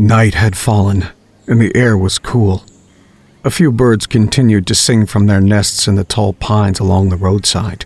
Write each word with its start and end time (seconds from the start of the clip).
Night 0.00 0.34
had 0.34 0.56
fallen, 0.56 1.08
and 1.48 1.60
the 1.60 1.74
air 1.74 1.98
was 1.98 2.20
cool. 2.20 2.62
A 3.42 3.50
few 3.50 3.72
birds 3.72 4.06
continued 4.06 4.64
to 4.68 4.74
sing 4.76 5.06
from 5.06 5.26
their 5.26 5.40
nests 5.40 5.88
in 5.88 5.96
the 5.96 6.04
tall 6.04 6.34
pines 6.34 6.78
along 6.78 7.08
the 7.08 7.16
roadside. 7.16 7.84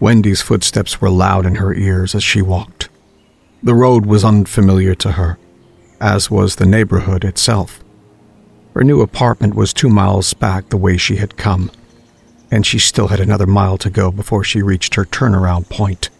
Wendy's 0.00 0.42
footsteps 0.42 1.00
were 1.00 1.08
loud 1.08 1.46
in 1.46 1.54
her 1.56 1.72
ears 1.72 2.16
as 2.16 2.24
she 2.24 2.42
walked. 2.42 2.88
The 3.62 3.76
road 3.76 4.06
was 4.06 4.24
unfamiliar 4.24 4.96
to 4.96 5.12
her, 5.12 5.38
as 6.00 6.32
was 6.32 6.56
the 6.56 6.66
neighborhood 6.66 7.24
itself. 7.24 7.84
Her 8.74 8.82
new 8.82 9.02
apartment 9.02 9.54
was 9.54 9.72
two 9.72 9.88
miles 9.88 10.34
back 10.34 10.68
the 10.68 10.76
way 10.76 10.96
she 10.96 11.16
had 11.16 11.36
come, 11.36 11.70
and 12.50 12.66
she 12.66 12.80
still 12.80 13.06
had 13.06 13.20
another 13.20 13.46
mile 13.46 13.78
to 13.78 13.88
go 13.88 14.10
before 14.10 14.42
she 14.42 14.62
reached 14.62 14.96
her 14.96 15.04
turnaround 15.04 15.68
point. 15.68 16.10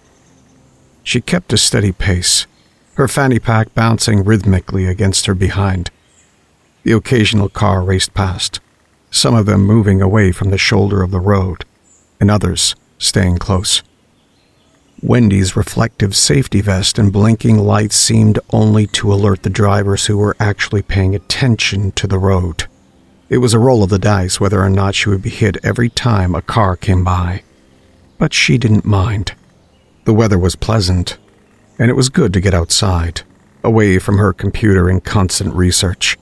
She 1.03 1.20
kept 1.20 1.53
a 1.53 1.59
steady 1.59 1.91
pace, 1.91 2.47
her 2.95 3.09
fanny 3.09 3.39
pack 3.39 3.75
bouncing 3.75 4.25
rhythmically 4.25 4.87
against 4.87 5.27
her 5.27 5.35
behind. 5.35 5.91
The 6.83 6.93
occasional 6.93 7.49
car 7.49 7.83
raced 7.83 8.13
past, 8.15 8.61
some 9.11 9.35
of 9.35 9.47
them 9.47 9.63
moving 9.65 10.03
away 10.03 10.33
from 10.33 10.51
the 10.51 10.59
shoulder 10.59 11.03
of 11.03 11.11
the 11.11 11.21
road, 11.21 11.65
and 12.21 12.31
others 12.31 12.75
staying 12.99 13.39
close. 13.39 13.83
Wendy's 15.03 15.57
reflective 15.57 16.15
safety 16.15 16.61
vest 16.61 16.97
and 16.99 17.12
blinking 17.12 17.59
lights 17.59 17.97
seemed 17.97 18.39
only 18.51 18.87
to 18.87 19.12
alert 19.12 19.43
the 19.43 19.51
drivers 19.51 20.06
who 20.06 20.17
were 20.17 20.37
actually 20.39 20.83
paying 20.83 21.15
attention 21.15 21.91
to 21.93 22.06
the 22.06 22.19
road. 22.19 22.67
It 23.29 23.39
was 23.39 23.55
a 23.55 23.59
roll 23.59 23.83
of 23.83 23.91
the 23.91 23.99
dice 23.99 24.39
whether 24.39 24.62
or 24.62 24.71
not 24.71 24.95
she 24.95 25.09
would 25.09 25.23
be 25.23 25.31
hit 25.31 25.56
every 25.65 25.89
time 25.89 26.34
a 26.34 26.43
car 26.43 26.77
came 26.77 27.03
by. 27.03 27.43
But 28.19 28.33
she 28.33 28.59
didn't 28.59 28.84
mind. 28.84 29.34
The 30.05 30.15
weather 30.15 30.39
was 30.39 30.55
pleasant, 30.55 31.17
and 31.78 31.91
it 31.91 31.95
was 31.95 32.09
good 32.09 32.33
to 32.33 32.41
get 32.41 32.55
outside, 32.55 33.23
away 33.65 33.98
from 33.98 34.19
her 34.19 34.33
computer 34.33 34.89
and 34.89 35.05
constant 35.05 35.55
research. 35.55 36.17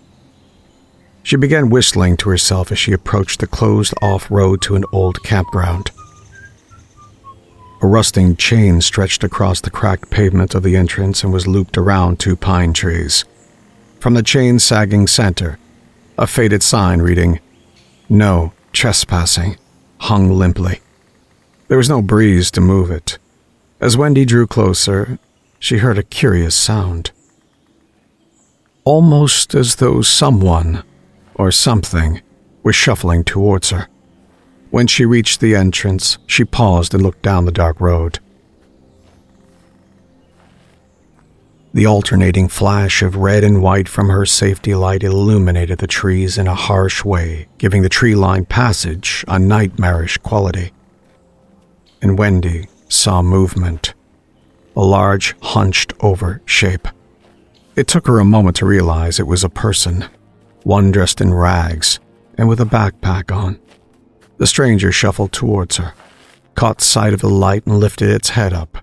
She 1.23 1.37
began 1.37 1.71
whistling 1.71 2.17
to 2.19 2.31
herself 2.31 2.73
as 2.73 2.79
she 2.79 2.93
approached 2.93 3.41
the 3.41 3.47
closed 3.47 3.95
off 4.01 4.31
road 4.31 4.63
to 4.63 4.77
an 4.77 4.85
old 4.93 5.23
campground. 5.23 5.91
A 7.83 7.87
rusting 7.87 8.37
chain 8.37 8.81
stretched 8.81 9.25
across 9.25 9.61
the 9.61 9.71
cracked 9.71 10.11
pavement 10.11 10.55
of 10.55 10.63
the 10.63 10.77
entrance 10.77 11.23
and 11.25 11.33
was 11.33 11.47
looped 11.47 11.79
around 11.79 12.19
two 12.19 12.37
pine 12.37 12.73
trees. 12.73 13.25
From 14.01 14.15
the 14.15 14.23
chain's 14.23 14.65
sagging 14.65 15.07
center, 15.07 15.59
a 16.19 16.27
faded 16.27 16.63
sign 16.63 17.01
reading, 17.01 17.41
No 18.09 18.53
Trespassing, 18.73 19.57
hung 19.99 20.31
limply. 20.31 20.81
There 21.69 21.79
was 21.79 21.89
no 21.89 22.03
breeze 22.03 22.51
to 22.53 22.61
move 22.61 22.91
it. 22.91 23.19
As 23.81 23.97
Wendy 23.97 24.25
drew 24.25 24.47
closer, 24.47 25.19
she 25.61 25.77
heard 25.79 25.99
a 25.99 26.03
curious 26.03 26.57
sound. 26.57 27.13
Almost 28.83 29.55
as 29.55 29.77
though 29.77 30.01
someone, 30.01 30.83
or 31.35 31.53
something, 31.53 32.23
was 32.63 32.75
shuffling 32.75 33.23
towards 33.23 33.71
her. 33.71 33.87
When 34.71 34.87
she 34.87 35.05
reached 35.05 35.41
the 35.41 35.55
entrance, 35.55 36.17
she 36.27 36.45
paused 36.45 36.95
and 36.95 37.03
looked 37.03 37.23
down 37.23 37.45
the 37.45 37.53
dark 37.53 37.79
road. 37.79 38.19
The 41.75 41.87
alternating 41.87 42.49
flash 42.49 43.03
of 43.03 43.17
red 43.17 43.45
and 43.45 43.63
white 43.63 43.89
from 43.89 44.09
her 44.09 44.27
safety 44.27 44.75
light 44.75 45.05
illuminated 45.05 45.79
the 45.79 45.87
trees 45.87 46.39
in 46.39 46.49
a 46.49 46.55
harsh 46.55 47.05
way, 47.05 47.49
giving 47.59 47.83
the 47.83 47.89
tree 47.89 48.15
lined 48.15 48.49
passage 48.49 49.25
a 49.29 49.39
nightmarish 49.39 50.17
quality. 50.19 50.73
And 52.01 52.19
Wendy 52.19 52.67
saw 52.89 53.23
movement 53.23 53.93
a 54.81 54.83
large, 54.83 55.39
hunched 55.43 55.93
over 56.01 56.41
shape. 56.47 56.89
It 57.77 57.87
took 57.87 58.07
her 58.07 58.19
a 58.19 58.25
moment 58.25 58.57
to 58.57 58.67
realize 58.67 59.21
it 59.21 59.27
was 59.27 59.45
a 59.45 59.51
person, 59.51 60.07
one 60.63 60.91
dressed 60.91 61.21
in 61.21 61.35
rags 61.35 62.01
and 62.39 62.49
with 62.49 62.63
a 62.63 62.65
backpack 62.65 63.31
on. 63.31 63.61
The 64.39 64.47
stranger 64.47 64.91
shuffled 64.91 65.33
towards 65.33 65.77
her, 65.77 65.93
caught 66.55 66.81
sight 66.81 67.13
of 67.13 67.21
the 67.21 67.29
light, 67.29 67.67
and 67.67 67.79
lifted 67.79 68.09
its 68.09 68.31
head 68.31 68.55
up. 68.55 68.79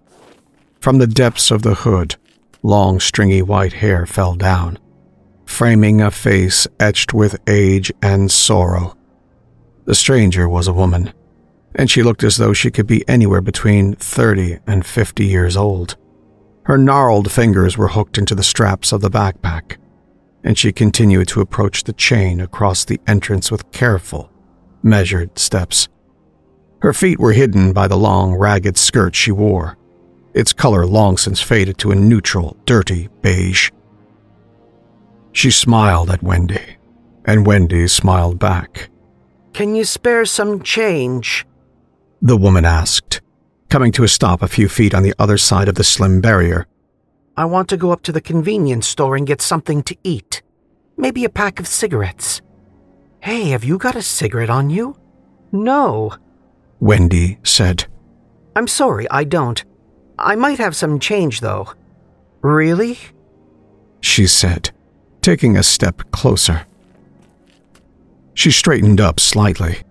From 0.79 0.99
the 0.99 1.07
depths 1.07 1.49
of 1.49 1.63
the 1.63 1.73
hood, 1.73 2.15
long, 2.61 2.99
stringy 2.99 3.41
white 3.41 3.73
hair 3.73 4.05
fell 4.05 4.35
down, 4.35 4.77
framing 5.45 5.99
a 5.99 6.11
face 6.11 6.67
etched 6.79 7.11
with 7.11 7.41
age 7.47 7.91
and 8.03 8.31
sorrow. 8.31 8.95
The 9.85 9.95
stranger 9.95 10.47
was 10.47 10.67
a 10.67 10.73
woman, 10.73 11.11
and 11.77 11.91
she 11.91 12.01
looked 12.01 12.23
as 12.23 12.37
though 12.37 12.53
she 12.53 12.71
could 12.71 12.87
be 12.87 13.07
anywhere 13.07 13.39
between 13.39 13.93
30 13.95 14.59
and 14.65 14.85
50 14.85 15.25
years 15.25 15.55
old. 15.55 15.95
Her 16.63 16.77
gnarled 16.77 17.31
fingers 17.31 17.77
were 17.77 17.89
hooked 17.89 18.17
into 18.17 18.35
the 18.35 18.43
straps 18.43 18.91
of 18.91 19.01
the 19.01 19.11
backpack, 19.11 19.77
and 20.43 20.57
she 20.57 20.71
continued 20.71 21.27
to 21.29 21.39
approach 21.39 21.83
the 21.83 21.93
chain 21.93 22.41
across 22.41 22.83
the 22.83 22.99
entrance 23.07 23.51
with 23.51 23.71
careful, 23.71 24.31
measured 24.81 25.37
steps. 25.37 25.87
Her 26.81 26.93
feet 26.93 27.19
were 27.19 27.33
hidden 27.33 27.73
by 27.73 27.87
the 27.87 27.95
long, 27.95 28.33
ragged 28.33 28.77
skirt 28.77 29.15
she 29.15 29.31
wore, 29.31 29.77
its 30.33 30.53
color 30.53 30.85
long 30.85 31.17
since 31.17 31.41
faded 31.41 31.77
to 31.79 31.91
a 31.91 31.95
neutral, 31.95 32.57
dirty 32.65 33.07
beige. 33.21 33.71
She 35.31 35.51
smiled 35.51 36.09
at 36.09 36.23
Wendy, 36.23 36.77
and 37.23 37.45
Wendy 37.45 37.87
smiled 37.87 38.39
back. 38.39 38.89
Can 39.53 39.75
you 39.75 39.85
spare 39.85 40.25
some 40.25 40.63
change? 40.63 41.45
The 42.21 42.37
woman 42.37 42.65
asked, 42.65 43.21
coming 43.69 43.91
to 43.93 44.03
a 44.03 44.07
stop 44.07 44.41
a 44.41 44.47
few 44.47 44.67
feet 44.67 44.95
on 44.95 45.03
the 45.03 45.13
other 45.19 45.37
side 45.37 45.67
of 45.67 45.75
the 45.75 45.83
slim 45.83 46.19
barrier. 46.19 46.67
I 47.35 47.45
want 47.45 47.69
to 47.69 47.77
go 47.77 47.91
up 47.91 48.01
to 48.03 48.11
the 48.11 48.21
convenience 48.21 48.87
store 48.87 49.15
and 49.15 49.27
get 49.27 49.41
something 49.41 49.83
to 49.83 49.95
eat. 50.03 50.41
Maybe 50.97 51.23
a 51.25 51.29
pack 51.29 51.59
of 51.59 51.67
cigarettes. 51.67 52.41
Hey, 53.19 53.49
have 53.49 53.63
you 53.63 53.77
got 53.77 53.95
a 53.95 54.01
cigarette 54.01 54.49
on 54.49 54.71
you? 54.71 54.97
No. 55.51 56.13
Wendy 56.79 57.37
said. 57.43 57.85
I'm 58.55 58.67
sorry, 58.67 59.07
I 59.11 59.23
don't. 59.23 59.63
I 60.17 60.35
might 60.35 60.57
have 60.57 60.75
some 60.75 60.99
change, 60.99 61.41
though. 61.41 61.71
Really? 62.41 62.97
She 64.01 64.25
said, 64.25 64.71
taking 65.21 65.55
a 65.55 65.63
step 65.63 66.01
closer. 66.11 66.65
She 68.33 68.49
straightened 68.49 68.99
up 68.99 69.19
slightly. 69.19 69.83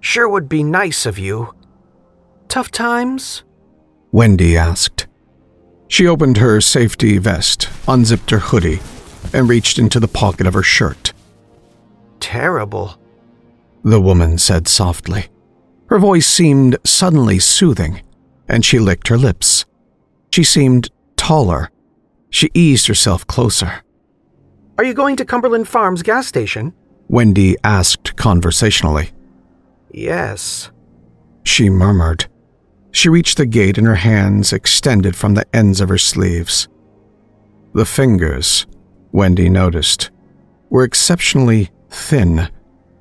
Sure 0.00 0.28
would 0.28 0.48
be 0.48 0.62
nice 0.62 1.06
of 1.06 1.18
you. 1.18 1.52
Tough 2.54 2.70
times? 2.70 3.42
Wendy 4.12 4.56
asked. 4.56 5.08
She 5.88 6.06
opened 6.06 6.36
her 6.36 6.60
safety 6.60 7.18
vest, 7.18 7.68
unzipped 7.88 8.30
her 8.30 8.38
hoodie, 8.38 8.80
and 9.32 9.48
reached 9.48 9.78
into 9.78 9.98
the 9.98 10.08
pocket 10.08 10.46
of 10.46 10.54
her 10.54 10.62
shirt 10.62 11.12
terrible, 12.24 12.98
the 13.82 14.00
woman 14.00 14.38
said 14.38 14.66
softly. 14.66 15.26
Her 15.88 15.98
voice 15.98 16.26
seemed 16.26 16.78
suddenly 16.84 17.38
soothing, 17.38 18.00
and 18.48 18.64
she 18.64 18.78
licked 18.78 19.08
her 19.08 19.18
lips. 19.18 19.66
She 20.32 20.42
seemed 20.42 20.88
taller. 21.16 21.70
She 22.30 22.50
eased 22.54 22.86
herself 22.86 23.26
closer. 23.26 23.82
Are 24.78 24.84
you 24.84 24.94
going 24.94 25.16
to 25.16 25.24
Cumberland 25.26 25.68
Farms 25.68 26.02
gas 26.02 26.26
station? 26.26 26.72
Wendy 27.08 27.56
asked 27.62 28.16
conversationally. 28.16 29.10
Yes, 29.92 30.70
she 31.44 31.68
murmured. 31.68 32.26
She 32.94 33.08
reached 33.08 33.38
the 33.38 33.44
gate 33.44 33.76
and 33.76 33.88
her 33.88 33.96
hands 33.96 34.52
extended 34.52 35.16
from 35.16 35.34
the 35.34 35.44
ends 35.54 35.80
of 35.80 35.88
her 35.88 35.98
sleeves. 35.98 36.68
The 37.74 37.84
fingers, 37.84 38.66
Wendy 39.10 39.48
noticed, 39.50 40.10
were 40.70 40.84
exceptionally 40.84 41.70
thin, 41.90 42.48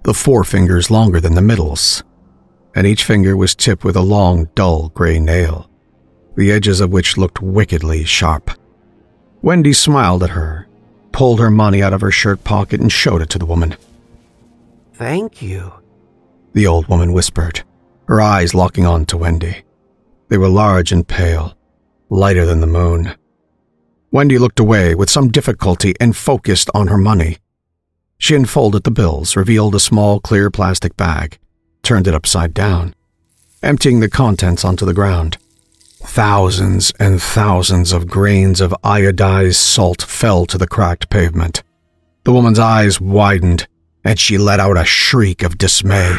the 0.01 0.13
forefingers 0.13 0.89
longer 0.89 1.21
than 1.21 1.35
the 1.35 1.43
middles, 1.43 2.03
and 2.73 2.87
each 2.87 3.03
finger 3.03 3.37
was 3.37 3.53
tipped 3.53 3.83
with 3.83 3.95
a 3.95 4.01
long, 4.01 4.49
dull 4.55 4.89
gray 4.89 5.19
nail, 5.19 5.69
the 6.35 6.51
edges 6.51 6.81
of 6.81 6.91
which 6.91 7.15
looked 7.15 7.39
wickedly 7.43 8.03
sharp. 8.03 8.49
Wendy 9.43 9.73
smiled 9.73 10.23
at 10.23 10.31
her, 10.31 10.67
pulled 11.11 11.39
her 11.39 11.51
money 11.51 11.83
out 11.83 11.93
of 11.93 12.01
her 12.01 12.11
shirt 12.11 12.43
pocket, 12.43 12.81
and 12.81 12.91
showed 12.91 13.21
it 13.21 13.29
to 13.29 13.39
the 13.39 13.45
woman. 13.45 13.75
Thank 14.95 15.39
you, 15.39 15.71
the 16.53 16.65
old 16.65 16.87
woman 16.87 17.13
whispered, 17.13 17.63
her 18.07 18.19
eyes 18.19 18.55
locking 18.55 18.87
on 18.87 19.05
to 19.05 19.17
Wendy. 19.17 19.63
They 20.33 20.39
were 20.39 20.49
large 20.49 20.91
and 20.91 21.07
pale, 21.07 21.55
lighter 22.09 22.43
than 22.43 22.59
the 22.59 22.65
moon. 22.65 23.13
Wendy 24.09 24.39
looked 24.39 24.59
away 24.59 24.95
with 24.95 25.11
some 25.11 25.29
difficulty 25.29 25.93
and 25.99 26.17
focused 26.17 26.71
on 26.73 26.87
her 26.87 26.97
money. 26.97 27.37
She 28.17 28.33
unfolded 28.33 28.83
the 28.83 28.89
bills, 28.89 29.35
revealed 29.35 29.75
a 29.75 29.79
small 29.79 30.19
clear 30.19 30.49
plastic 30.49 30.97
bag, 30.97 31.37
turned 31.83 32.07
it 32.07 32.15
upside 32.15 32.55
down, 32.55 32.95
emptying 33.61 33.99
the 33.99 34.09
contents 34.09 34.65
onto 34.65 34.87
the 34.87 34.93
ground. 34.95 35.37
Thousands 36.01 36.91
and 36.99 37.21
thousands 37.21 37.91
of 37.91 38.07
grains 38.07 38.59
of 38.59 38.73
iodized 38.83 39.57
salt 39.57 40.01
fell 40.01 40.47
to 40.47 40.57
the 40.57 40.65
cracked 40.65 41.11
pavement. 41.11 41.61
The 42.23 42.33
woman's 42.33 42.57
eyes 42.57 42.99
widened, 42.99 43.67
and 44.03 44.19
she 44.19 44.39
let 44.39 44.59
out 44.59 44.79
a 44.79 44.83
shriek 44.83 45.43
of 45.43 45.59
dismay. 45.59 46.15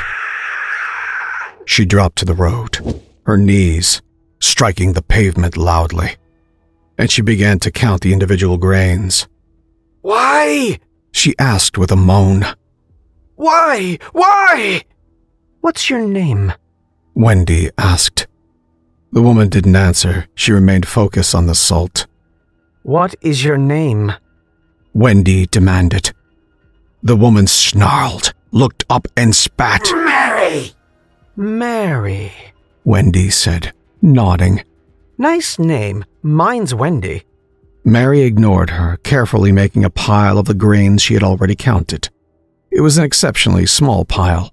She 1.67 1.85
dropped 1.85 2.19
to 2.19 2.25
the 2.25 2.35
road, 2.35 3.03
her 3.25 3.37
knees 3.37 4.03
striking 4.41 4.93
the 4.93 5.03
pavement 5.03 5.57
loudly, 5.57 6.17
and 6.99 7.11
she 7.11 7.23
began 7.23 7.59
to 7.61 7.71
count 7.71 8.03
the 8.03 8.13
individual 8.13 8.59
grains. 8.59 9.27
Why? 10.03 10.79
She 11.13 11.35
asked 11.39 11.79
with 11.79 11.91
a 11.91 11.97
moan. 11.97 12.45
Why? 13.37 13.99
Why? 14.13 14.83
What's 15.61 15.89
your 15.89 16.07
name? 16.07 16.53
Wendy 17.15 17.71
asked. 17.79 18.27
The 19.13 19.23
woman 19.23 19.49
didn't 19.49 19.77
answer. 19.77 20.27
She 20.35 20.53
remained 20.53 20.87
focused 20.87 21.35
on 21.35 21.47
the 21.47 21.55
salt. 21.55 22.07
What 22.83 23.15
is 23.23 23.45
your 23.45 23.57
name? 23.57 24.13
Wendy 24.93 25.47
demanded. 25.47 26.13
The 27.03 27.17
woman 27.17 27.47
snarled, 27.47 28.35
looked 28.51 28.85
up, 28.91 29.09
and 29.17 29.35
spat. 29.35 29.83
Mary! 29.93 30.73
Mary. 31.37 32.33
Wendy 32.85 33.31
said, 33.31 33.73
nodding. 34.03 34.63
Nice 35.17 35.59
name. 35.59 36.05
Mine's 36.23 36.75
Wendy. 36.75 37.25
Mary 37.85 38.23
ignored 38.23 38.71
her, 38.71 38.99
carefully 38.99 39.53
making 39.53 39.85
a 39.85 39.91
pile 39.91 40.39
of 40.39 40.47
the 40.47 40.55
grains 40.55 41.03
she 41.03 41.15
had 41.15 41.23
already 41.23 41.55
counted. 41.55 42.09
It 42.71 42.81
was 42.81 42.99
an 42.99 43.05
exceptionally 43.05 43.67
small 43.67 44.05
pile. 44.05 44.53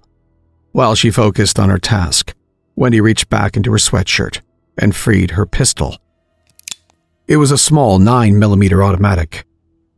While 0.72 0.95
she 0.95 1.12
focused 1.12 1.60
on 1.60 1.69
her 1.69 1.78
task, 1.78 2.33
Wendy 2.75 3.01
reached 3.01 3.30
back 3.30 3.57
into 3.57 3.72
her 3.72 3.78
sweatshirt 3.78 4.42
and 4.77 4.95
freed 4.95 5.31
her 5.31 5.45
pistol. 5.45 5.98
It 7.27 7.38
was 7.38 7.51
a 7.51 7.57
small 7.57 8.00
9mm 8.00 8.86
automatic. 8.86 9.45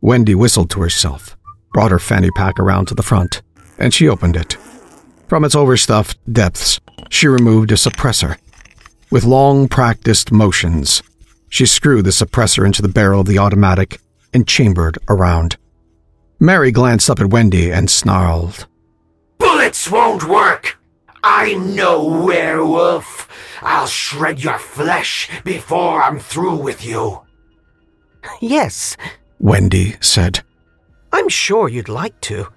Wendy 0.00 0.34
whistled 0.34 0.70
to 0.70 0.80
herself, 0.80 1.36
brought 1.72 1.90
her 1.90 1.98
fanny 1.98 2.30
pack 2.36 2.58
around 2.58 2.86
to 2.86 2.94
the 2.94 3.02
front, 3.02 3.42
and 3.78 3.94
she 3.94 4.08
opened 4.08 4.36
it. 4.36 4.56
From 5.28 5.44
its 5.44 5.54
overstuffed 5.54 6.18
depths, 6.32 6.80
she 7.08 7.26
removed 7.26 7.72
a 7.72 7.76
suppressor. 7.76 8.36
With 9.10 9.24
long 9.24 9.68
practiced 9.68 10.32
motions, 10.32 11.02
she 11.48 11.66
screwed 11.66 12.04
the 12.04 12.10
suppressor 12.10 12.66
into 12.66 12.82
the 12.82 12.88
barrel 12.88 13.20
of 13.20 13.26
the 13.26 13.38
automatic 13.38 14.00
and 14.32 14.46
chambered 14.46 14.98
around. 15.08 15.56
Mary 16.40 16.70
glanced 16.72 17.08
up 17.08 17.20
at 17.20 17.30
Wendy 17.30 17.70
and 17.70 17.88
snarled. 17.88 18.66
Bullets 19.38 19.90
won't 19.90 20.24
work! 20.24 20.78
I'm 21.22 21.74
no 21.74 22.04
werewolf! 22.04 23.28
I'll 23.62 23.86
shred 23.86 24.42
your 24.42 24.58
flesh 24.58 25.30
before 25.42 26.02
I'm 26.02 26.18
through 26.18 26.56
with 26.56 26.84
you. 26.84 27.22
Yes, 28.40 28.96
Wendy 29.38 29.96
said. 30.00 30.42
I'm 31.12 31.28
sure 31.28 31.68
you'd 31.68 31.88
like 31.88 32.20
to. 32.22 32.48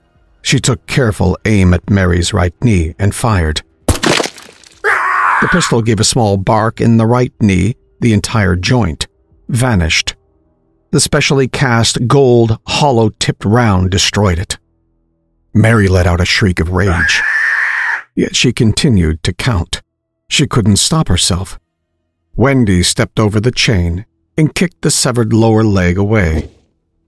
She 0.48 0.62
took 0.62 0.88
careful 0.88 1.38
aim 1.44 1.74
at 1.74 1.90
Mary's 1.90 2.32
right 2.32 2.54
knee 2.64 2.96
and 2.98 3.14
fired. 3.14 3.64
The 3.88 5.50
pistol 5.52 5.82
gave 5.82 6.00
a 6.00 6.06
small 6.06 6.38
bark 6.38 6.80
in 6.80 6.96
the 6.96 7.06
right 7.06 7.34
knee, 7.42 7.76
the 8.00 8.14
entire 8.14 8.56
joint 8.56 9.08
vanished. 9.50 10.16
The 10.92 11.02
specially 11.02 11.50
cast 11.50 12.08
gold, 12.08 12.60
hollow 12.66 13.10
tipped 13.10 13.44
round 13.44 13.92
destroyed 13.92 14.40
it. 14.40 14.58
Mary 15.54 15.90
let 15.90 16.08
out 16.08 16.22
a 16.22 16.26
shriek 16.26 16.62
of 16.62 16.72
rage. 16.72 17.22
Yet 18.16 18.34
she 18.34 18.54
continued 18.54 19.24
to 19.24 19.34
count. 19.34 19.82
She 20.30 20.48
couldn't 20.48 20.78
stop 20.78 21.10
herself. 21.10 21.60
Wendy 22.38 22.84
stepped 22.84 23.20
over 23.20 23.42
the 23.42 23.52
chain 23.52 24.06
and 24.38 24.56
kicked 24.56 24.82
the 24.82 24.92
severed 24.92 25.34
lower 25.34 25.66
leg 25.66 25.98
away. 25.98 26.50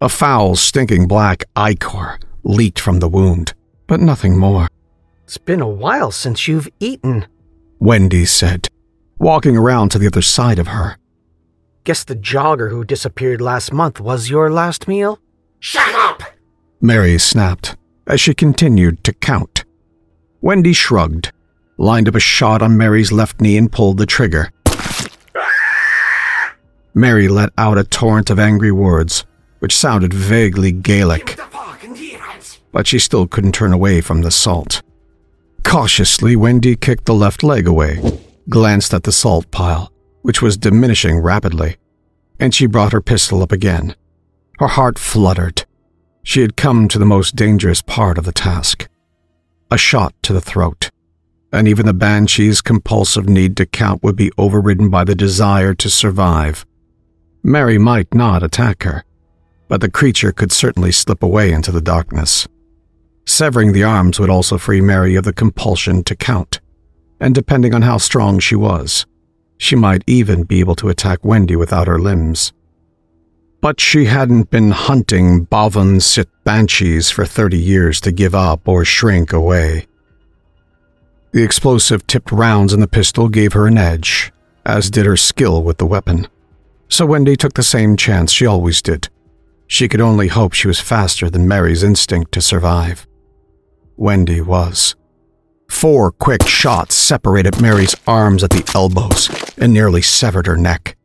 A 0.02 0.10
foul, 0.10 0.58
stinking 0.58 1.08
black 1.08 1.46
ichor 1.56 2.20
leaked 2.50 2.80
from 2.80 3.00
the 3.00 3.08
wound, 3.08 3.54
but 3.88 4.00
nothing 4.00 4.38
more. 4.38 4.68
It's 5.24 5.38
been 5.38 5.62
a 5.62 5.68
while 5.68 6.12
since 6.12 6.48
you've 6.48 6.68
eaten. 6.80 7.28
Wendy 7.80 8.26
said, 8.26 8.68
walking 9.20 9.56
around 9.56 9.90
to 9.90 10.00
the 10.00 10.08
other 10.08 10.24
side 10.24 10.58
of 10.58 10.68
her. 10.68 10.98
Guess 11.84 12.04
the 12.06 12.16
jogger 12.16 12.72
who 12.72 12.84
disappeared 12.84 13.40
last 13.40 13.72
month 13.72 14.00
was 14.00 14.30
your 14.30 14.52
last 14.52 14.88
meal? 14.88 15.20
Shut 15.60 15.94
up! 15.94 16.24
Mary 16.82 17.18
snapped 17.20 17.78
as 18.08 18.20
she 18.20 18.34
continued 18.34 19.04
to 19.04 19.14
count. 19.14 19.64
Wendy 20.42 20.74
shrugged, 20.74 21.32
lined 21.78 22.08
up 22.08 22.16
a 22.16 22.20
shot 22.20 22.62
on 22.62 22.78
Mary's 22.78 23.12
left 23.12 23.40
knee, 23.40 23.58
and 23.58 23.72
pulled 23.72 23.98
the 23.98 24.06
trigger. 24.06 24.52
Mary 26.96 27.28
let 27.28 27.52
out 27.58 27.78
a 27.78 27.84
torrent 27.84 28.30
of 28.30 28.40
angry 28.40 28.72
words, 28.72 29.26
which 29.60 29.76
sounded 29.76 30.14
vaguely 30.14 30.72
Gaelic, 30.72 31.40
but 32.72 32.88
she 32.88 33.00
still 33.00 33.28
couldn't 33.28 33.54
turn 33.54 33.74
away 33.74 34.02
from 34.02 34.22
the 34.22 34.32
salt. 34.32 34.82
Cautiously, 35.64 36.36
Wendy 36.36 36.76
kicked 36.76 37.06
the 37.06 37.14
left 37.14 37.44
leg 37.44 37.68
away, 37.68 38.02
glanced 38.50 38.94
at 38.94 39.04
the 39.04 39.12
salt 39.12 39.50
pile, 39.52 39.92
which 40.22 40.42
was 40.42 40.58
diminishing 40.58 41.20
rapidly, 41.20 41.78
and 42.40 42.54
she 42.54 42.66
brought 42.66 42.94
her 42.94 43.02
pistol 43.02 43.42
up 43.44 43.52
again. 43.52 43.96
Her 44.60 44.68
heart 44.68 44.98
fluttered. 44.98 45.66
She 46.24 46.42
had 46.42 46.58
come 46.58 46.88
to 46.88 47.00
the 47.00 47.06
most 47.06 47.36
dangerous 47.36 47.82
part 47.82 48.18
of 48.18 48.26
the 48.26 48.32
task. 48.32 48.88
A 49.72 49.78
shot 49.78 50.14
to 50.24 50.34
the 50.34 50.42
throat, 50.42 50.90
and 51.52 51.68
even 51.68 51.86
the 51.86 51.94
banshee's 51.94 52.62
compulsive 52.62 53.28
need 53.30 53.56
to 53.58 53.66
count 53.66 54.04
would 54.04 54.16
be 54.16 54.32
overridden 54.38 54.90
by 54.90 55.04
the 55.04 55.16
desire 55.16 55.74
to 55.76 55.90
survive. 55.90 56.66
Mary 57.44 57.78
might 57.78 58.14
not 58.14 58.44
attack 58.44 58.84
her, 58.84 59.04
but 59.68 59.82
the 59.82 59.90
creature 59.90 60.32
could 60.32 60.52
certainly 60.52 60.92
slip 60.92 61.24
away 61.24 61.52
into 61.52 61.72
the 61.72 61.82
darkness. 61.82 62.48
Severing 63.30 63.74
the 63.74 63.84
arms 63.84 64.20
would 64.20 64.32
also 64.32 64.58
free 64.58 64.82
Mary 64.82 65.16
of 65.16 65.24
the 65.24 65.32
compulsion 65.32 66.04
to 66.06 66.16
count, 66.16 66.60
and 67.20 67.36
depending 67.36 67.76
on 67.76 67.84
how 67.84 68.00
strong 68.00 68.40
she 68.40 68.56
was, 68.56 69.06
she 69.56 69.76
might 69.76 70.04
even 70.08 70.44
be 70.44 70.60
able 70.60 70.76
to 70.76 70.90
attack 70.90 71.24
Wendy 71.24 71.56
without 71.56 71.88
her 71.88 72.00
limbs. 72.00 72.54
But 73.62 73.80
she 73.80 74.06
hadn't 74.06 74.50
been 74.50 74.72
hunting 74.72 75.46
Baobhan 75.46 76.02
Sith 76.02 76.28
banshees 76.44 77.12
for 77.12 77.24
30 77.24 77.56
years 77.56 78.02
to 78.02 78.12
give 78.12 78.34
up 78.34 78.68
or 78.68 78.84
shrink 78.84 79.32
away. 79.32 79.86
The 81.32 81.44
explosive 81.44 82.08
tipped 82.08 82.32
rounds 82.32 82.74
in 82.74 82.80
the 82.80 82.88
pistol 82.88 83.30
gave 83.30 83.54
her 83.54 83.68
an 83.68 83.78
edge, 83.78 84.34
as 84.66 84.90
did 84.90 85.06
her 85.06 85.16
skill 85.16 85.62
with 85.62 85.78
the 85.78 85.86
weapon. 85.86 86.28
So 86.90 87.06
Wendy 87.06 87.36
took 87.36 87.54
the 87.54 87.62
same 87.62 87.96
chance 87.96 88.32
she 88.32 88.48
always 88.48 88.82
did. 88.82 89.08
She 89.68 89.88
could 89.88 90.02
only 90.02 90.30
hope 90.30 90.54
she 90.54 90.68
was 90.68 90.80
faster 90.80 91.30
than 91.30 91.48
Mary's 91.48 91.84
instinct 91.84 92.32
to 92.32 92.42
survive. 92.42 93.06
Wendy 94.00 94.40
was. 94.40 94.96
Four 95.70 96.14
quick 96.14 96.48
shots 96.48 96.96
separated 96.96 97.62
Mary's 97.62 97.98
arms 98.08 98.46
at 98.46 98.50
the 98.50 98.64
elbows 98.74 99.30
and 99.58 99.74
nearly 99.74 100.02
severed 100.02 100.48
her 100.48 100.56
neck. 100.56 100.96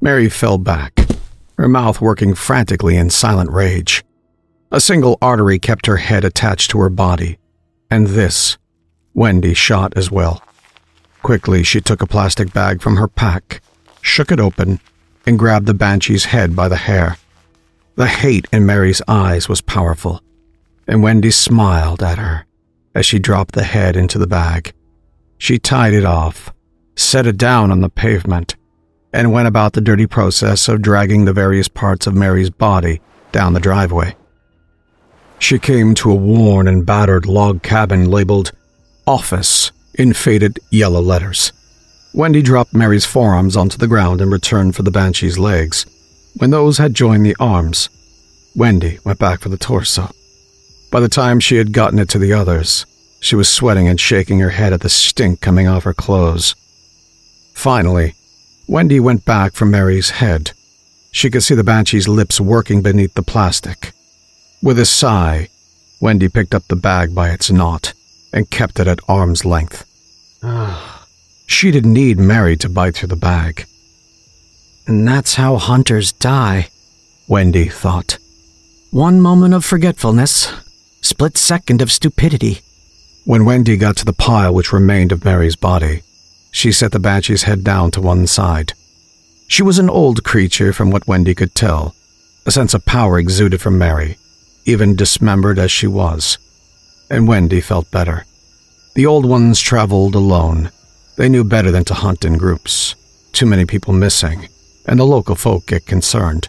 Mary 0.00 0.28
fell 0.28 0.56
back, 0.56 1.00
her 1.58 1.66
mouth 1.66 2.00
working 2.00 2.34
frantically 2.34 2.96
in 2.96 3.10
silent 3.10 3.50
rage. 3.50 4.04
A 4.70 4.80
single 4.80 5.18
artery 5.20 5.58
kept 5.58 5.86
her 5.86 5.96
head 5.96 6.24
attached 6.24 6.70
to 6.70 6.78
her 6.78 6.88
body, 6.88 7.38
and 7.90 8.06
this, 8.06 8.56
Wendy 9.14 9.52
shot 9.52 9.92
as 9.96 10.08
well. 10.08 10.44
Quickly, 11.22 11.64
she 11.64 11.80
took 11.80 12.00
a 12.00 12.06
plastic 12.06 12.52
bag 12.52 12.82
from 12.82 12.98
her 12.98 13.08
pack, 13.08 13.60
shook 14.00 14.30
it 14.30 14.38
open, 14.38 14.78
and 15.26 15.40
grabbed 15.40 15.66
the 15.66 15.74
banshee's 15.74 16.26
head 16.26 16.54
by 16.54 16.68
the 16.68 16.76
hair. 16.76 17.16
The 17.96 18.06
hate 18.06 18.46
in 18.52 18.64
Mary's 18.64 19.02
eyes 19.08 19.48
was 19.48 19.60
powerful, 19.60 20.22
and 20.86 21.02
Wendy 21.02 21.30
smiled 21.30 22.02
at 22.02 22.18
her 22.18 22.46
as 22.94 23.06
she 23.06 23.18
dropped 23.18 23.54
the 23.54 23.64
head 23.64 23.96
into 23.96 24.18
the 24.18 24.26
bag. 24.26 24.72
She 25.38 25.58
tied 25.58 25.94
it 25.94 26.04
off, 26.04 26.52
set 26.96 27.26
it 27.26 27.36
down 27.36 27.70
on 27.70 27.80
the 27.80 27.88
pavement, 27.88 28.56
and 29.12 29.32
went 29.32 29.48
about 29.48 29.72
the 29.72 29.80
dirty 29.80 30.06
process 30.06 30.68
of 30.68 30.82
dragging 30.82 31.24
the 31.24 31.32
various 31.32 31.68
parts 31.68 32.06
of 32.06 32.14
Mary's 32.14 32.50
body 32.50 33.00
down 33.32 33.52
the 33.52 33.60
driveway. 33.60 34.14
She 35.38 35.58
came 35.58 35.94
to 35.96 36.10
a 36.10 36.14
worn 36.14 36.68
and 36.68 36.86
battered 36.86 37.26
log 37.26 37.62
cabin 37.62 38.10
labeled 38.10 38.52
Office 39.06 39.72
in 39.94 40.12
faded 40.12 40.60
yellow 40.70 41.00
letters. 41.00 41.52
Wendy 42.14 42.42
dropped 42.42 42.74
Mary's 42.74 43.06
forearms 43.06 43.56
onto 43.56 43.76
the 43.76 43.88
ground 43.88 44.20
and 44.20 44.30
returned 44.30 44.76
for 44.76 44.82
the 44.82 44.90
banshee's 44.90 45.38
legs. 45.38 45.86
When 46.36 46.50
those 46.50 46.78
had 46.78 46.94
joined 46.94 47.26
the 47.26 47.36
arms, 47.40 47.88
Wendy 48.54 48.98
went 49.04 49.18
back 49.18 49.40
for 49.40 49.48
the 49.48 49.56
torso. 49.56 50.10
By 50.92 51.00
the 51.00 51.08
time 51.08 51.40
she 51.40 51.56
had 51.56 51.72
gotten 51.72 51.98
it 51.98 52.10
to 52.10 52.18
the 52.18 52.34
others, 52.34 52.84
she 53.18 53.34
was 53.34 53.48
sweating 53.48 53.88
and 53.88 53.98
shaking 53.98 54.40
her 54.40 54.50
head 54.50 54.74
at 54.74 54.82
the 54.82 54.90
stink 54.90 55.40
coming 55.40 55.66
off 55.66 55.84
her 55.84 55.94
clothes. 55.94 56.54
Finally, 57.54 58.14
Wendy 58.68 59.00
went 59.00 59.24
back 59.24 59.54
for 59.54 59.64
Mary's 59.64 60.10
head. 60.10 60.50
She 61.10 61.30
could 61.30 61.42
see 61.42 61.54
the 61.54 61.64
banshee's 61.64 62.08
lips 62.08 62.38
working 62.38 62.82
beneath 62.82 63.14
the 63.14 63.22
plastic. 63.22 63.92
With 64.62 64.78
a 64.78 64.84
sigh, 64.84 65.48
Wendy 66.02 66.28
picked 66.28 66.54
up 66.54 66.68
the 66.68 66.76
bag 66.76 67.14
by 67.14 67.30
its 67.30 67.50
knot 67.50 67.94
and 68.30 68.50
kept 68.50 68.78
it 68.78 68.86
at 68.86 69.00
arm's 69.08 69.46
length. 69.46 69.86
she 71.46 71.70
didn't 71.70 71.94
need 71.94 72.18
Mary 72.18 72.54
to 72.58 72.68
bite 72.68 72.96
through 72.96 73.08
the 73.08 73.16
bag. 73.16 73.64
And 74.86 75.08
that's 75.08 75.36
how 75.36 75.56
hunters 75.56 76.12
die, 76.12 76.68
Wendy 77.28 77.68
thought. 77.68 78.18
One 78.90 79.22
moment 79.22 79.54
of 79.54 79.64
forgetfulness, 79.64 80.52
split 81.02 81.36
second 81.36 81.82
of 81.82 81.92
stupidity. 81.92 82.62
When 83.24 83.44
Wendy 83.44 83.76
got 83.76 83.96
to 83.98 84.04
the 84.04 84.12
pile 84.12 84.54
which 84.54 84.72
remained 84.72 85.12
of 85.12 85.24
Mary's 85.24 85.56
body, 85.56 86.02
she 86.50 86.72
set 86.72 86.92
the 86.92 87.00
banshee's 87.00 87.42
head 87.42 87.64
down 87.64 87.90
to 87.92 88.00
one 88.00 88.26
side. 88.26 88.72
She 89.48 89.62
was 89.62 89.78
an 89.78 89.90
old 89.90 90.24
creature 90.24 90.72
from 90.72 90.90
what 90.90 91.06
Wendy 91.06 91.34
could 91.34 91.54
tell, 91.54 91.94
A 92.46 92.50
sense 92.50 92.74
of 92.74 92.84
power 92.84 93.18
exuded 93.18 93.60
from 93.60 93.78
Mary, 93.78 94.16
even 94.64 94.96
dismembered 94.96 95.58
as 95.58 95.70
she 95.70 95.86
was. 95.86 96.38
And 97.10 97.28
Wendy 97.28 97.60
felt 97.60 97.90
better. 97.90 98.24
The 98.94 99.06
old 99.06 99.26
ones 99.26 99.60
traveled 99.60 100.14
alone. 100.14 100.70
They 101.16 101.28
knew 101.28 101.44
better 101.44 101.70
than 101.70 101.84
to 101.84 101.94
hunt 101.94 102.24
in 102.24 102.38
groups. 102.38 102.94
Too 103.32 103.46
many 103.46 103.64
people 103.64 103.92
missing, 103.92 104.48
and 104.86 104.98
the 104.98 105.04
local 105.04 105.34
folk 105.34 105.66
get 105.66 105.86
concerned. 105.86 106.48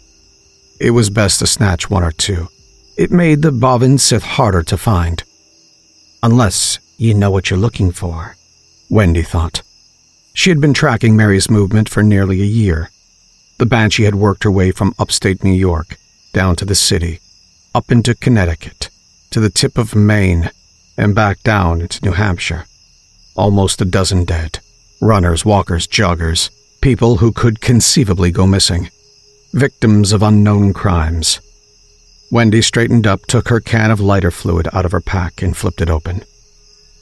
It 0.79 0.91
was 0.91 1.10
best 1.10 1.39
to 1.39 1.48
snatch 1.48 1.89
one 1.89 2.03
or 2.03 2.12
two. 2.12 2.50
It 2.95 3.12
made 3.12 3.41
the 3.41 3.51
Baobhan 3.51 4.00
Sith 4.00 4.23
harder 4.23 4.62
to 4.63 4.77
find. 4.77 5.23
Unless 6.21 6.77
you 6.97 7.15
know 7.15 7.31
what 7.31 7.50
you're 7.50 7.57
looking 7.57 7.91
for, 7.91 8.35
Wendy 8.88 9.23
thought. 9.23 9.63
She 10.35 10.51
had 10.51 10.62
been 10.62 10.75
tracking 10.75 11.15
Mary's 11.15 11.50
movement 11.50 11.89
for 11.89 12.03
nearly 12.03 12.41
a 12.41 12.45
year. 12.45 12.91
The 13.57 13.65
Banshee 13.65 14.03
had 14.03 14.15
worked 14.15 14.43
her 14.43 14.51
way 14.51 14.71
from 14.71 14.93
upstate 15.00 15.43
New 15.43 15.53
York 15.53 15.97
down 16.33 16.55
to 16.57 16.65
the 16.65 16.75
city, 16.75 17.19
up 17.73 17.91
into 17.91 18.13
Connecticut, 18.13 18.89
to 19.31 19.39
the 19.39 19.50
tip 19.50 19.77
of 19.77 19.95
Maine, 19.95 20.51
and 20.95 21.15
back 21.15 21.41
down 21.41 21.81
into 21.81 22.03
New 22.05 22.12
Hampshire. 22.12 22.65
Almost 23.35 23.81
a 23.81 23.85
dozen 23.85 24.23
dead 24.23 24.59
runners, 25.01 25.43
walkers, 25.43 25.88
joggers, 25.88 26.50
people 26.79 27.17
who 27.17 27.31
could 27.31 27.59
conceivably 27.59 28.31
go 28.31 28.47
missing, 28.47 28.89
victims 29.51 30.13
of 30.13 30.21
unknown 30.23 30.73
crimes. 30.73 31.41
Wendy 32.34 32.63
straightened 32.63 33.06
up, 33.06 33.28
took 33.28 33.50
her 33.50 33.60
can 33.60 33.92
of 33.92 34.00
lighter 34.00 34.32
fluid 34.32 34.68
out 34.74 34.86
of 34.86 34.92
her 34.92 35.00
pack, 35.00 35.44
and 35.44 35.56
flipped 35.56 35.82
it 35.82 35.90
open. 35.92 36.25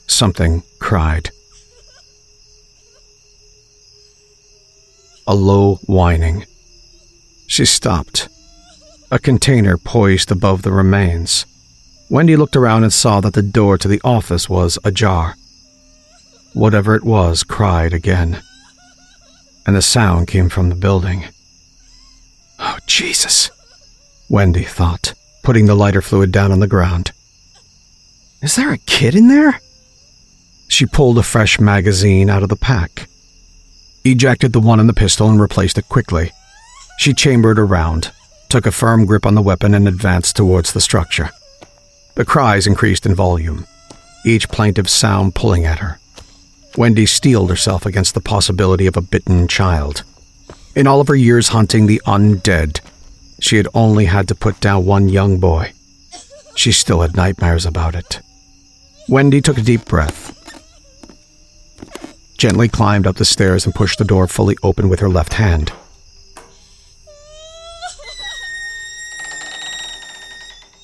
Something 0.06 0.62
cried. 0.78 1.30
A 5.26 5.34
low 5.34 5.76
whining. 5.86 6.44
She 7.46 7.64
stopped. 7.64 8.28
A 9.10 9.18
container 9.18 9.78
poised 9.78 10.30
above 10.30 10.60
the 10.60 10.70
remains. 10.70 11.46
Wendy 12.10 12.36
looked 12.36 12.54
around 12.54 12.82
and 12.82 12.92
saw 12.92 13.22
that 13.22 13.32
the 13.32 13.40
door 13.40 13.78
to 13.78 13.88
the 13.88 14.02
office 14.04 14.50
was 14.50 14.78
ajar. 14.84 15.36
Whatever 16.52 16.94
it 16.94 17.04
was 17.04 17.42
cried 17.42 17.94
again, 17.94 18.42
and 19.66 19.74
the 19.74 19.80
sound 19.80 20.28
came 20.28 20.50
from 20.50 20.68
the 20.68 20.74
building. 20.74 21.24
Oh, 22.58 22.76
Jesus, 22.86 23.50
Wendy 24.28 24.64
thought, 24.64 25.14
putting 25.42 25.66
the 25.66 25.74
lighter 25.74 26.02
fluid 26.02 26.32
down 26.32 26.52
on 26.52 26.60
the 26.60 26.66
ground. 26.66 27.12
Is 28.40 28.56
there 28.56 28.72
a 28.72 28.78
kid 28.78 29.14
in 29.14 29.28
there? 29.28 29.60
She 30.68 30.86
pulled 30.86 31.18
a 31.18 31.22
fresh 31.22 31.60
magazine 31.60 32.30
out 32.30 32.42
of 32.42 32.48
the 32.48 32.56
pack, 32.56 33.08
ejected 34.04 34.52
the 34.52 34.60
one 34.60 34.80
in 34.80 34.86
the 34.86 34.92
pistol, 34.92 35.28
and 35.28 35.40
replaced 35.40 35.78
it 35.78 35.88
quickly. 35.88 36.32
She 36.98 37.12
chambered 37.14 37.58
around, 37.58 38.10
took 38.48 38.66
a 38.66 38.72
firm 38.72 39.04
grip 39.04 39.26
on 39.26 39.34
the 39.34 39.42
weapon, 39.42 39.74
and 39.74 39.86
advanced 39.86 40.36
towards 40.36 40.72
the 40.72 40.80
structure. 40.80 41.30
The 42.14 42.24
cries 42.24 42.66
increased 42.66 43.06
in 43.06 43.14
volume, 43.14 43.66
each 44.24 44.48
plaintive 44.48 44.88
sound 44.88 45.34
pulling 45.34 45.64
at 45.64 45.78
her. 45.78 45.98
Wendy 46.76 47.06
steeled 47.06 47.50
herself 47.50 47.84
against 47.84 48.14
the 48.14 48.20
possibility 48.20 48.86
of 48.86 48.96
a 48.96 49.02
bitten 49.02 49.46
child. 49.48 50.04
In 50.74 50.86
all 50.86 51.00
of 51.00 51.08
her 51.08 51.14
years 51.14 51.48
hunting 51.48 51.86
the 51.86 52.00
undead, 52.06 52.80
she 53.42 53.56
had 53.56 53.66
only 53.74 54.04
had 54.04 54.28
to 54.28 54.36
put 54.36 54.60
down 54.60 54.86
one 54.86 55.08
young 55.08 55.38
boy. 55.40 55.72
She 56.54 56.70
still 56.70 57.00
had 57.00 57.16
nightmares 57.16 57.66
about 57.66 57.96
it. 57.96 58.20
Wendy 59.08 59.40
took 59.40 59.58
a 59.58 59.62
deep 59.62 59.84
breath, 59.84 60.30
gently 62.38 62.68
climbed 62.68 63.06
up 63.06 63.16
the 63.16 63.24
stairs, 63.24 63.66
and 63.66 63.74
pushed 63.74 63.98
the 63.98 64.04
door 64.04 64.28
fully 64.28 64.56
open 64.62 64.88
with 64.88 65.00
her 65.00 65.08
left 65.08 65.34
hand. 65.34 65.72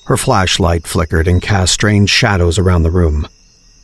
Her 0.05 0.17
flashlight 0.17 0.85
flickered 0.85 1.27
and 1.29 1.41
cast 1.41 1.73
strange 1.73 2.09
shadows 2.09 2.59
around 2.59 2.83
the 2.83 2.91
room. 2.91 3.27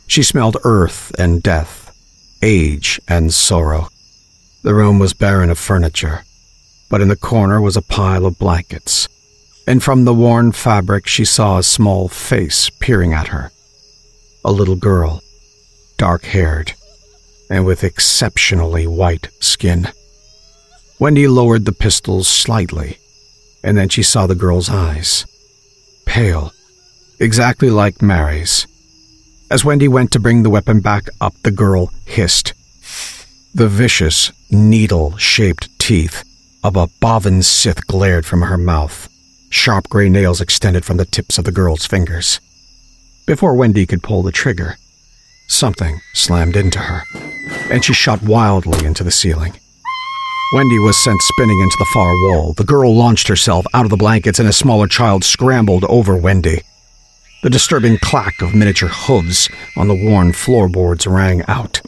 She 0.06 0.22
smelled 0.22 0.58
earth 0.64 1.12
and 1.18 1.42
death, 1.42 1.96
age 2.42 3.00
and 3.08 3.32
sorrow. 3.32 3.88
The 4.62 4.74
room 4.74 4.98
was 4.98 5.14
barren 5.14 5.48
of 5.48 5.58
furniture, 5.58 6.24
but 6.88 7.00
in 7.00 7.08
the 7.08 7.16
corner 7.16 7.60
was 7.60 7.76
a 7.76 7.82
pile 7.82 8.26
of 8.26 8.38
blankets, 8.38 9.08
and 9.66 9.82
from 9.82 10.04
the 10.04 10.14
worn 10.14 10.52
fabric 10.52 11.06
she 11.06 11.24
saw 11.24 11.58
a 11.58 11.62
small 11.62 12.08
face 12.08 12.70
peering 12.80 13.12
at 13.12 13.28
her. 13.28 13.50
A 14.44 14.52
little 14.52 14.76
girl, 14.76 15.20
dark 15.98 16.24
haired, 16.24 16.74
and 17.50 17.66
with 17.66 17.84
exceptionally 17.84 18.86
white 18.86 19.28
skin. 19.40 19.88
Wendy 20.98 21.28
lowered 21.28 21.64
the 21.64 21.72
pistols 21.72 22.28
slightly, 22.28 22.98
and 23.62 23.76
then 23.76 23.88
she 23.88 24.02
saw 24.02 24.26
the 24.26 24.34
girl's 24.34 24.70
eyes 24.70 25.26
pale, 26.06 26.52
exactly 27.18 27.68
like 27.68 28.00
Mary's. 28.00 28.66
As 29.50 29.64
Wendy 29.64 29.88
went 29.88 30.12
to 30.12 30.20
bring 30.20 30.42
the 30.42 30.50
weapon 30.50 30.80
back 30.80 31.08
up, 31.20 31.34
the 31.42 31.50
girl 31.50 31.92
hissed. 32.06 32.54
The 33.54 33.68
vicious, 33.68 34.32
needle 34.50 35.16
shaped 35.16 35.68
teeth 35.78 36.24
of 36.66 36.74
a 36.74 36.88
Baobhan 37.00 37.44
Sith 37.44 37.86
glared 37.86 38.26
from 38.26 38.42
her 38.42 38.58
mouth. 38.58 39.08
Sharp 39.50 39.88
gray 39.88 40.08
nails 40.08 40.40
extended 40.40 40.84
from 40.84 40.96
the 40.96 41.04
tips 41.04 41.38
of 41.38 41.44
the 41.44 41.52
girl's 41.52 41.86
fingers. 41.86 42.40
Before 43.24 43.54
Wendy 43.54 43.86
could 43.86 44.02
pull 44.02 44.24
the 44.24 44.32
trigger, 44.32 44.76
something 45.46 46.00
slammed 46.12 46.56
into 46.56 46.80
her, 46.80 47.02
and 47.70 47.84
she 47.84 47.92
shot 47.92 48.20
wildly 48.20 48.84
into 48.84 49.04
the 49.04 49.12
ceiling. 49.12 49.52
Wendy 50.54 50.80
was 50.80 50.96
sent 51.04 51.22
spinning 51.22 51.60
into 51.60 51.76
the 51.78 51.90
far 51.94 52.10
wall. 52.24 52.52
The 52.54 52.64
girl 52.64 52.92
launched 52.96 53.28
herself 53.28 53.64
out 53.72 53.84
of 53.84 53.90
the 53.90 53.96
blankets, 53.96 54.40
and 54.40 54.48
a 54.48 54.52
smaller 54.52 54.88
child 54.88 55.22
scrambled 55.22 55.84
over 55.84 56.16
Wendy. 56.16 56.62
The 57.44 57.50
disturbing 57.50 57.98
clack 57.98 58.42
of 58.42 58.56
miniature 58.56 58.88
hooves 58.88 59.48
on 59.76 59.86
the 59.86 60.04
worn 60.04 60.32
floorboards 60.32 61.06
rang 61.06 61.44
out, 61.46 61.80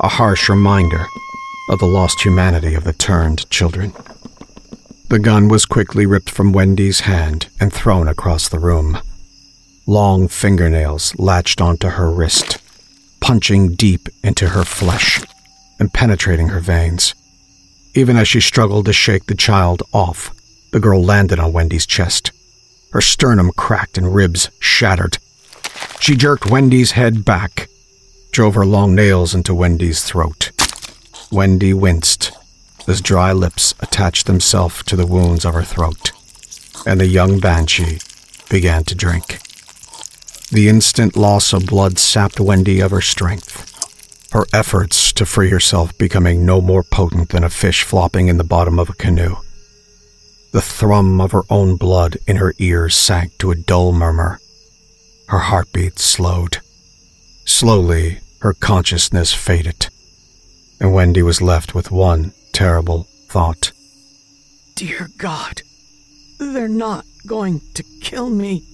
a 0.00 0.08
harsh 0.08 0.50
reminder 0.50 1.06
of 1.68 1.78
the 1.78 1.86
lost 1.86 2.20
humanity 2.22 2.74
of 2.74 2.84
the 2.84 2.92
turned 2.92 3.48
children. 3.50 3.92
The 5.08 5.18
gun 5.18 5.48
was 5.48 5.66
quickly 5.66 6.06
ripped 6.06 6.30
from 6.30 6.52
Wendy's 6.52 7.00
hand 7.00 7.48
and 7.60 7.72
thrown 7.72 8.08
across 8.08 8.48
the 8.48 8.58
room. 8.58 8.98
Long 9.86 10.28
fingernails 10.28 11.14
latched 11.18 11.60
onto 11.60 11.88
her 11.88 12.10
wrist, 12.10 12.58
punching 13.20 13.74
deep 13.74 14.08
into 14.24 14.48
her 14.48 14.64
flesh 14.64 15.20
and 15.78 15.92
penetrating 15.92 16.48
her 16.48 16.60
veins. 16.60 17.14
Even 17.94 18.16
as 18.16 18.26
she 18.26 18.40
struggled 18.40 18.86
to 18.86 18.92
shake 18.92 19.26
the 19.26 19.34
child 19.34 19.82
off, 19.92 20.34
the 20.72 20.80
girl 20.80 21.02
landed 21.02 21.38
on 21.38 21.52
Wendy's 21.52 21.86
chest. 21.86 22.32
Her 22.92 23.00
sternum 23.00 23.50
cracked 23.56 23.98
and 23.98 24.14
ribs 24.14 24.50
shattered. 24.60 25.18
She 26.00 26.16
jerked 26.16 26.50
Wendy's 26.50 26.92
head 26.92 27.24
back, 27.24 27.68
drove 28.32 28.54
her 28.54 28.64
long 28.64 28.94
nails 28.94 29.34
into 29.34 29.54
Wendy's 29.54 30.02
throat. 30.02 30.50
Wendy 31.32 31.72
winced 31.74 32.30
as 32.86 33.00
dry 33.00 33.32
lips 33.32 33.74
attached 33.80 34.26
themselves 34.26 34.84
to 34.84 34.94
the 34.94 35.06
wounds 35.06 35.44
of 35.44 35.54
her 35.54 35.64
throat, 35.64 36.12
and 36.86 37.00
the 37.00 37.06
young 37.06 37.40
banshee 37.40 37.98
began 38.48 38.84
to 38.84 38.94
drink. 38.94 39.40
The 40.50 40.68
instant 40.68 41.16
loss 41.16 41.52
of 41.52 41.66
blood 41.66 41.98
sapped 41.98 42.38
Wendy 42.38 42.80
of 42.80 42.90
her 42.90 43.00
strength 43.00 43.72
her 44.32 44.46
efforts 44.52 45.12
to 45.12 45.26
free 45.26 45.50
herself 45.50 45.96
becoming 45.98 46.44
no 46.44 46.60
more 46.60 46.82
potent 46.82 47.28
than 47.28 47.44
a 47.44 47.50
fish 47.50 47.82
flopping 47.82 48.28
in 48.28 48.38
the 48.38 48.44
bottom 48.44 48.78
of 48.78 48.88
a 48.88 48.94
canoe. 48.94 49.36
The 50.52 50.62
thrum 50.62 51.20
of 51.20 51.32
her 51.32 51.42
own 51.50 51.76
blood 51.76 52.16
in 52.26 52.36
her 52.36 52.54
ears 52.58 52.94
sank 52.94 53.36
to 53.38 53.50
a 53.50 53.54
dull 53.54 53.92
murmur. 53.92 54.40
Her 55.28 55.38
heartbeat 55.38 55.98
slowed. 55.98 56.60
Slowly, 57.44 58.20
her 58.40 58.54
consciousness 58.54 59.34
faded, 59.34 59.88
and 60.82 60.92
Wendy 60.92 61.22
was 61.22 61.40
left 61.40 61.76
with 61.76 61.92
one 61.92 62.32
terrible 62.52 63.06
thought. 63.28 63.70
Dear 64.74 65.08
God, 65.16 65.62
they're 66.40 66.66
not 66.66 67.04
going 67.24 67.60
to 67.74 67.84
kill 68.00 68.28
me. 68.28 68.64